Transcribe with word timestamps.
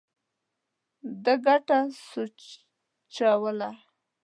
ده 1.23 1.33
ګټه 1.45 1.79
سوچوله. 2.07 3.69